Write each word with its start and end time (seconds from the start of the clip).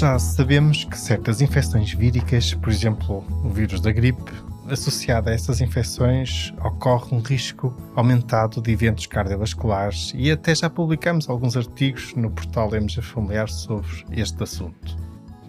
Já 0.00 0.18
sabemos 0.18 0.84
que 0.84 0.98
certas 0.98 1.42
infecções 1.42 1.92
víricas, 1.92 2.54
por 2.54 2.70
exemplo, 2.70 3.22
o 3.44 3.50
vírus 3.50 3.82
da 3.82 3.92
gripe, 3.92 4.32
associado 4.66 5.28
a 5.28 5.32
essas 5.34 5.60
infecções 5.60 6.54
ocorre 6.64 7.14
um 7.14 7.20
risco 7.20 7.76
aumentado 7.94 8.62
de 8.62 8.72
eventos 8.72 9.04
cardiovasculares 9.04 10.14
e 10.16 10.30
até 10.30 10.54
já 10.54 10.70
publicamos 10.70 11.28
alguns 11.28 11.54
artigos 11.54 12.14
no 12.14 12.30
portal 12.30 12.74
MG 12.74 13.02
Familiar 13.02 13.50
sobre 13.50 13.90
este 14.12 14.42
assunto. 14.42 14.96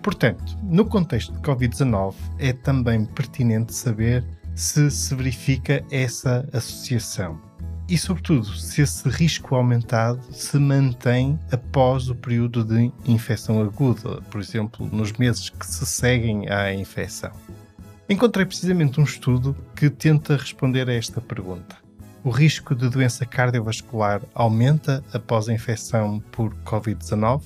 Portanto, 0.04 0.58
no 0.64 0.84
contexto 0.84 1.32
de 1.32 1.40
Covid-19, 1.40 2.14
é 2.38 2.52
também 2.52 3.06
pertinente 3.06 3.74
saber 3.74 4.22
se 4.54 4.92
se 4.92 5.16
verifica 5.16 5.82
essa 5.90 6.46
associação 6.52 7.40
e, 7.92 7.98
sobretudo, 7.98 8.46
se 8.46 8.82
esse 8.82 9.10
risco 9.10 9.54
aumentado 9.54 10.22
se 10.32 10.58
mantém 10.58 11.38
após 11.52 12.10
o 12.10 12.16
período 12.16 12.64
de 12.64 12.90
infecção 13.06 13.62
aguda, 13.62 14.22
por 14.32 14.40
exemplo, 14.40 14.88
nos 14.90 15.12
meses 15.12 15.50
que 15.50 15.68
se 15.68 15.86
seguem 15.86 16.50
à 16.50 16.74
infecção. 16.74 17.34
Encontrei 18.08 18.46
precisamente 18.46 18.98
um 19.02 19.04
estudo 19.04 19.54
que 19.76 19.90
tenta 19.90 20.38
responder 20.38 20.90
a 20.90 20.94
esta 20.94 21.20
pergunta. 21.20 21.76
O 22.24 22.30
risco 22.30 22.74
de 22.74 22.88
doença 22.88 23.26
cardiovascular 23.26 24.22
aumenta 24.34 25.04
após 25.12 25.50
a 25.50 25.54
infecção 25.54 26.22
por 26.32 26.56
Covid-19? 26.64 27.44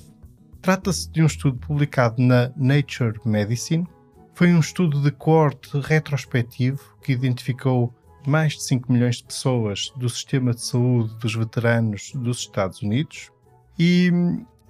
Trata-se 0.61 1.09
de 1.09 1.23
um 1.23 1.25
estudo 1.25 1.57
publicado 1.57 2.21
na 2.21 2.51
Nature 2.55 3.19
Medicine. 3.25 3.87
Foi 4.35 4.53
um 4.53 4.59
estudo 4.59 5.01
de 5.01 5.09
coorte 5.09 5.79
retrospectivo 5.79 6.79
que 7.01 7.13
identificou 7.13 7.91
mais 8.29 8.53
de 8.53 8.63
5 8.63 8.91
milhões 8.91 9.17
de 9.17 9.25
pessoas 9.25 9.91
do 9.95 10.09
sistema 10.09 10.53
de 10.53 10.61
saúde 10.61 11.15
dos 11.17 11.35
veteranos 11.35 12.11
dos 12.15 12.39
Estados 12.39 12.81
Unidos 12.81 13.29
e 13.77 14.11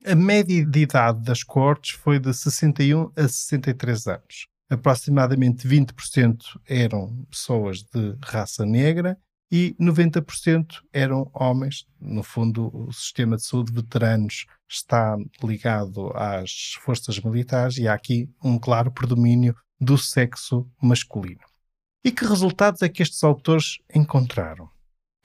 A 0.06 0.16
média 0.16 0.64
de 0.64 0.80
idade 0.80 1.24
das 1.24 1.44
coortes 1.44 1.92
foi 1.92 2.20
de 2.20 2.34
61 2.34 3.12
a 3.16 3.28
63 3.28 4.08
anos. 4.08 4.48
Aproximadamente 4.70 5.68
20% 5.68 6.38
eram 6.68 7.26
pessoas 7.30 7.82
de 7.82 8.16
raça 8.24 8.66
negra 8.66 9.18
e 9.52 9.76
90% 9.80 10.82
eram 10.94 11.30
homens. 11.34 11.86
No 12.00 12.22
fundo, 12.22 12.70
o 12.74 12.92
sistema 12.94 13.38
de 13.38 13.44
saúde 13.44 13.72
de 13.72 13.82
veteranos 13.82 14.46
está 14.70 15.18
ligado 15.44 16.12
às 16.16 16.74
forças 16.82 17.20
militares 17.20 17.78
e 17.78 17.88
há 17.88 17.94
aqui 17.94 18.30
um 18.44 18.60
claro 18.60 18.92
predomínio 18.92 19.56
do 19.80 19.98
sexo 19.98 20.68
masculino. 20.82 21.42
E 22.04 22.12
que 22.12 22.26
resultados 22.26 22.82
é 22.82 22.90
que 22.90 23.04
estes 23.04 23.24
autores 23.24 23.80
encontraram? 23.94 24.70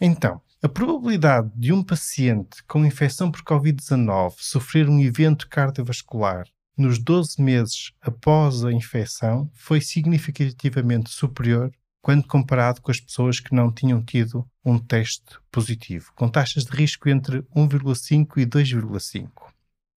Então, 0.01 0.41
a 0.63 0.69
probabilidade 0.69 1.51
de 1.55 1.73
um 1.73 1.83
paciente 1.83 2.63
com 2.65 2.85
infecção 2.85 3.31
por 3.31 3.43
Covid-19 3.43 4.35
sofrer 4.39 4.89
um 4.89 5.01
evento 5.01 5.49
cardiovascular 5.49 6.47
nos 6.77 6.99
12 6.99 7.41
meses 7.41 7.93
após 8.01 8.65
a 8.65 8.73
infecção 8.73 9.51
foi 9.55 9.81
significativamente 9.81 11.11
superior 11.11 11.71
quando 12.01 12.27
comparado 12.27 12.81
com 12.81 12.91
as 12.91 13.01
pessoas 13.01 13.39
que 13.39 13.55
não 13.55 13.73
tinham 13.73 14.03
tido 14.03 14.45
um 14.65 14.79
teste 14.79 15.39
positivo, 15.51 16.13
com 16.17 16.29
taxas 16.29 16.65
de 16.65 16.77
risco 16.77 17.09
entre 17.09 17.43
1,5 17.55 18.39
e 18.39 18.47
2,5 18.47 19.53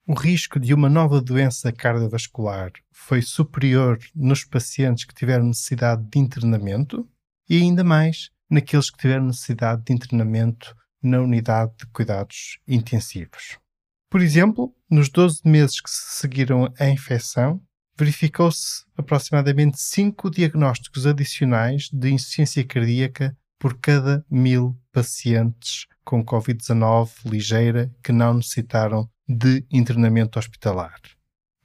o 0.08 0.14
risco 0.14 0.60
de 0.60 0.72
uma 0.72 0.88
nova 0.88 1.20
doença 1.20 1.72
cardiovascular 1.72 2.72
foi 2.92 3.24
superior 3.24 3.98
nos 4.14 4.44
pacientes 4.44 5.04
que 5.04 5.16
tiveram 5.16 5.46
necessidade 5.48 6.04
de 6.04 6.20
internamento 6.20 7.10
e 7.50 7.58
ainda 7.58 7.84
mais 7.84 8.30
naqueles 8.48 8.92
que 8.92 9.00
tiveram 9.00 9.26
necessidade 9.26 9.84
de 9.84 9.94
internamento 9.94 10.76
na 11.02 11.20
unidade 11.20 11.74
de 11.78 11.88
cuidados 11.88 12.60
intensivos. 12.68 13.58
Por 14.08 14.22
exemplo, 14.22 14.76
nos 14.90 15.10
12 15.10 15.42
meses 15.44 15.82
que 15.82 15.90
se 15.90 16.20
seguiram 16.20 16.72
à 16.80 16.88
infecção, 16.88 17.60
verificou-se 17.98 18.84
aproximadamente 18.96 19.82
5 19.82 20.30
diagnósticos 20.30 21.08
adicionais 21.08 21.90
de 21.92 22.12
insuficiência 22.12 22.64
cardíaca 22.64 23.36
por 23.60 23.80
cada 23.80 24.24
mil 24.30 24.78
pacientes 24.92 25.88
com 26.04 26.24
Covid-19 26.24 27.10
ligeira 27.26 27.92
que 28.04 28.12
não 28.12 28.36
necessitaram 28.36 29.10
de 29.28 29.66
internamento 29.72 30.40
hospitalar. 30.40 31.00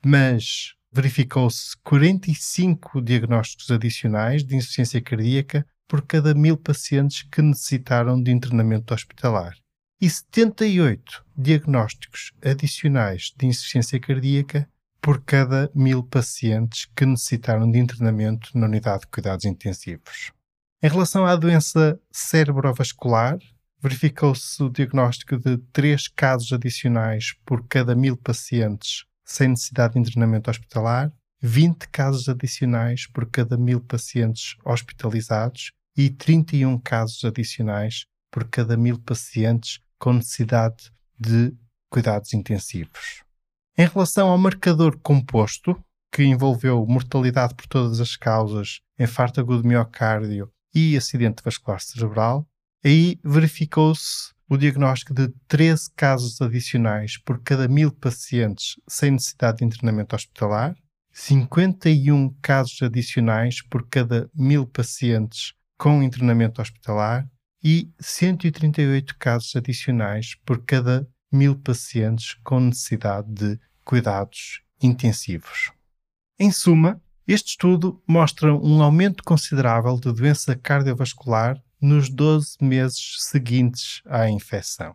Mas 0.04 0.74
verificou-se 0.92 1.76
45 1.84 3.00
diagnósticos 3.02 3.70
adicionais 3.70 4.44
de 4.44 4.56
insuficiência 4.56 5.00
cardíaca 5.00 5.66
por 5.86 6.02
cada 6.02 6.34
mil 6.34 6.56
pacientes 6.56 7.22
que 7.22 7.42
necessitaram 7.42 8.20
de 8.20 8.30
internamento 8.30 8.94
hospitalar 8.94 9.54
e 10.00 10.08
78 10.08 11.24
diagnósticos 11.36 12.32
adicionais 12.42 13.34
de 13.36 13.46
insuficiência 13.46 14.00
cardíaca 14.00 14.68
por 15.00 15.22
cada 15.22 15.70
mil 15.74 16.02
pacientes 16.02 16.86
que 16.96 17.04
necessitaram 17.04 17.70
de 17.70 17.78
internamento 17.78 18.50
na 18.56 18.66
unidade 18.66 19.02
de 19.02 19.08
cuidados 19.08 19.44
intensivos. 19.44 20.32
Em 20.82 20.88
relação 20.88 21.26
à 21.26 21.36
doença 21.36 22.00
cerebrovascular, 22.10 23.38
verificou-se 23.82 24.62
o 24.62 24.68
diagnóstico 24.68 25.38
de 25.38 25.58
três 25.72 26.08
casos 26.08 26.52
adicionais 26.52 27.34
por 27.44 27.66
cada 27.66 27.94
mil 27.94 28.16
pacientes 28.16 29.04
sem 29.24 29.48
necessidade 29.48 29.94
de 29.94 30.00
internamento 30.00 30.50
hospitalar, 30.50 31.12
20 31.40 31.88
casos 31.88 32.28
adicionais 32.28 33.06
por 33.06 33.30
cada 33.30 33.56
mil 33.56 33.80
pacientes 33.80 34.56
hospitalizados 34.64 35.72
e 35.96 36.10
31 36.10 36.78
casos 36.78 37.24
adicionais 37.24 38.04
por 38.30 38.48
cada 38.48 38.76
mil 38.76 38.98
pacientes 38.98 39.80
com 39.98 40.12
necessidade 40.14 40.90
de 41.18 41.54
cuidados 41.88 42.34
intensivos. 42.34 43.22
Em 43.78 43.86
relação 43.86 44.28
ao 44.28 44.38
marcador 44.38 44.98
composto, 44.98 45.80
que 46.12 46.24
envolveu 46.24 46.84
mortalidade 46.86 47.54
por 47.54 47.66
todas 47.66 48.00
as 48.00 48.16
causas, 48.16 48.80
infarto 48.98 49.40
agudo 49.40 49.62
de 49.62 49.68
miocárdio 49.68 50.50
e 50.74 50.96
acidente 50.96 51.42
vascular 51.42 51.80
cerebral, 51.80 52.46
Aí 52.84 53.18
verificou-se 53.22 54.32
o 54.48 54.56
diagnóstico 54.56 55.12
de 55.12 55.28
13 55.46 55.90
casos 55.94 56.40
adicionais 56.40 57.18
por 57.18 57.42
cada 57.42 57.68
mil 57.68 57.92
pacientes 57.92 58.76
sem 58.88 59.12
necessidade 59.12 59.58
de 59.58 59.64
internamento 59.64 60.16
hospitalar, 60.16 60.74
51 61.12 62.34
casos 62.40 62.80
adicionais 62.82 63.62
por 63.62 63.86
cada 63.88 64.30
mil 64.34 64.66
pacientes 64.66 65.54
com 65.76 66.02
internamento 66.02 66.62
hospitalar 66.62 67.28
e 67.62 67.90
138 68.00 69.16
casos 69.18 69.54
adicionais 69.54 70.34
por 70.46 70.64
cada 70.64 71.06
mil 71.30 71.56
pacientes 71.56 72.34
com 72.42 72.60
necessidade 72.60 73.30
de 73.32 73.60
cuidados 73.84 74.62
intensivos. 74.82 75.70
Em 76.38 76.50
suma, 76.50 77.00
este 77.26 77.50
estudo 77.50 78.02
mostra 78.08 78.54
um 78.54 78.82
aumento 78.82 79.22
considerável 79.22 79.96
de 79.96 80.12
doença 80.12 80.56
cardiovascular 80.56 81.62
nos 81.80 82.08
12 82.08 82.56
meses 82.60 83.16
seguintes 83.18 84.02
à 84.06 84.28
infecção. 84.28 84.94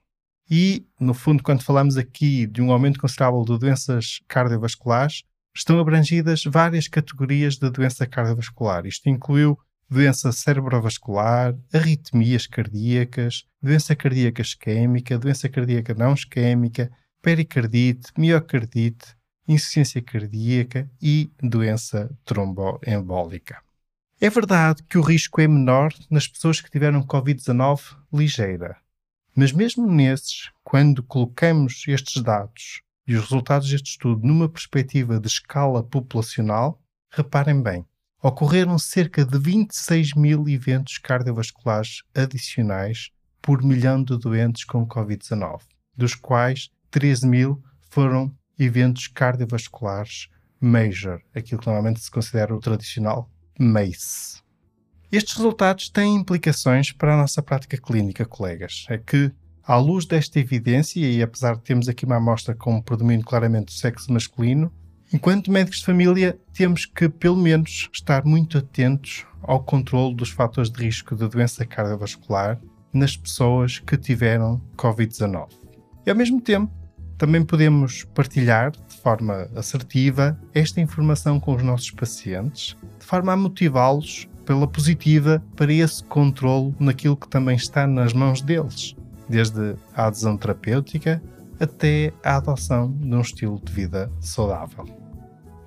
E, 0.49 0.85
no 0.99 1.13
fundo, 1.13 1.41
quando 1.41 1.63
falamos 1.63 1.97
aqui 1.97 2.45
de 2.45 2.61
um 2.61 2.71
aumento 2.71 2.99
considerável 2.99 3.43
de 3.43 3.57
doenças 3.57 4.19
cardiovasculares, 4.27 5.23
estão 5.55 5.79
abrangidas 5.79 6.43
várias 6.43 6.87
categorias 6.87 7.57
de 7.57 7.69
doença 7.69 8.05
cardiovascular. 8.05 8.85
Isto 8.85 9.09
incluiu 9.09 9.57
doença 9.89 10.31
cerebrovascular, 10.31 11.55
arritmias 11.73 12.45
cardíacas, 12.45 13.45
doença 13.61 13.95
cardíaca 13.95 14.41
isquémica, 14.41 15.17
doença 15.17 15.49
cardíaca 15.49 15.93
não 15.93 16.13
isquémica, 16.13 16.91
pericardite, 17.21 18.11
miocardite, 18.17 19.15
insuficiência 19.47 20.01
cardíaca 20.01 20.89
e 21.01 21.31
doença 21.41 22.15
tromboembólica. 22.23 23.61
É 24.21 24.29
verdade 24.29 24.81
que 24.83 24.97
o 24.97 25.01
risco 25.01 25.41
é 25.41 25.47
menor 25.47 25.93
nas 26.09 26.25
pessoas 26.25 26.61
que 26.61 26.71
tiveram 26.71 27.05
Covid-19 27.05 27.97
ligeira, 28.13 28.77
mas 29.35 29.51
mesmo 29.51 29.85
nesses, 29.85 30.49
quando 30.63 31.03
colocamos 31.03 31.83
estes 31.85 32.23
dados 32.23 32.81
e 33.05 33.13
os 33.13 33.23
resultados 33.23 33.69
deste 33.69 33.89
estudo 33.91 34.25
numa 34.25 34.47
perspectiva 34.47 35.19
de 35.19 35.27
escala 35.27 35.83
populacional, 35.83 36.81
reparem 37.09 37.61
bem, 37.61 37.85
ocorreram 38.23 38.79
cerca 38.79 39.25
de 39.25 39.37
26 39.37 40.13
mil 40.13 40.47
eventos 40.47 40.97
cardiovasculares 40.97 42.01
adicionais 42.15 43.11
por 43.41 43.61
milhão 43.61 44.01
de 44.01 44.17
doentes 44.17 44.63
com 44.63 44.87
Covid-19, 44.87 45.59
dos 45.93 46.15
quais 46.15 46.69
13 46.89 47.27
mil 47.27 47.61
foram 47.89 48.33
eventos 48.57 49.09
cardiovasculares 49.09 50.29
major, 50.61 51.21
aquilo 51.35 51.59
que 51.59 51.67
normalmente 51.67 51.99
se 51.99 52.09
considera 52.09 52.55
o 52.55 52.61
tradicional 52.61 53.29
MACE. 53.59 54.43
Estes 55.11 55.35
resultados 55.35 55.89
têm 55.89 56.15
implicações 56.15 56.91
para 56.91 57.13
a 57.13 57.17
nossa 57.17 57.41
prática 57.41 57.77
clínica, 57.77 58.25
colegas. 58.25 58.85
É 58.89 58.97
que, 58.97 59.31
à 59.63 59.77
luz 59.77 60.05
desta 60.05 60.39
evidência, 60.39 60.99
e 60.99 61.21
apesar 61.21 61.55
de 61.55 61.61
termos 61.61 61.87
aqui 61.87 62.05
uma 62.05 62.17
amostra 62.17 62.53
com 62.53 62.81
predomínio 62.81 63.25
claramente 63.25 63.67
do 63.67 63.71
sexo 63.71 64.11
masculino, 64.11 64.71
enquanto 65.13 65.51
médicos 65.51 65.79
de 65.79 65.85
família, 65.85 66.37
temos 66.53 66.85
que, 66.85 67.07
pelo 67.07 67.37
menos, 67.37 67.89
estar 67.93 68.25
muito 68.25 68.57
atentos 68.57 69.25
ao 69.41 69.63
controle 69.63 70.15
dos 70.15 70.29
fatores 70.29 70.69
de 70.69 70.83
risco 70.83 71.15
de 71.15 71.27
doença 71.27 71.65
cardiovascular 71.65 72.59
nas 72.91 73.15
pessoas 73.15 73.79
que 73.79 73.95
tiveram 73.95 74.61
Covid-19. 74.75 75.49
E, 76.05 76.09
ao 76.09 76.15
mesmo 76.15 76.41
tempo, 76.41 76.71
também 77.17 77.43
podemos 77.43 78.03
partilhar 78.13 78.71
de 78.71 78.97
forma 79.01 79.47
assertiva 79.55 80.37
esta 80.53 80.81
informação 80.81 81.39
com 81.39 81.55
os 81.55 81.63
nossos 81.63 81.91
pacientes, 81.91 82.75
de 82.99 83.05
forma 83.05 83.33
a 83.33 83.37
motivá-los 83.37 84.27
pela 84.45 84.67
positiva 84.67 85.43
para 85.55 85.73
esse 85.73 86.03
controle 86.03 86.75
naquilo 86.79 87.17
que 87.17 87.27
também 87.27 87.55
está 87.55 87.87
nas 87.87 88.13
mãos 88.13 88.41
deles, 88.41 88.95
desde 89.27 89.75
a 89.95 90.07
adesão 90.07 90.37
terapêutica 90.37 91.21
até 91.59 92.11
a 92.23 92.35
adoção 92.35 92.91
de 92.91 93.15
um 93.15 93.21
estilo 93.21 93.59
de 93.63 93.71
vida 93.71 94.11
saudável. 94.19 94.85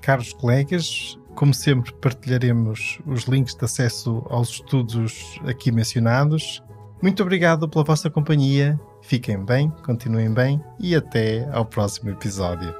Caros 0.03 0.33
colegas, 0.33 1.19
como 1.35 1.55
sempre, 1.55 1.93
partilharemos 1.95 2.99
os 3.07 3.25
links 3.25 3.55
de 3.55 3.65
acesso 3.65 4.25
aos 4.29 4.51
estudos 4.51 5.41
aqui 5.47 5.73
mencionados. 5.73 6.63
Muito 7.03 7.23
obrigado 7.23 7.69
pela 7.69 7.85
vossa 7.85 8.11
companhia 8.11 8.79
Fiquem 9.09 9.43
bem, 9.43 9.71
continuem 9.87 10.31
bem 10.31 10.63
e 10.79 10.95
até 10.95 11.49
ao 11.51 11.65
próximo 11.65 12.11
episódio. 12.11 12.75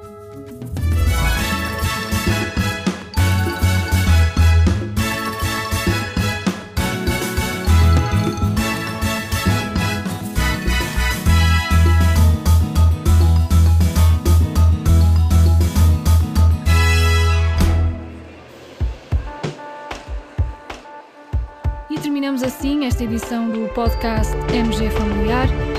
E 21.89 21.99
terminamos 21.99 22.43
assim 22.43 22.85
esta 22.85 23.03
edição 23.03 23.49
do 23.49 23.67
podcast 23.73 24.31
MG 24.53 24.91
Familiar. 24.91 25.78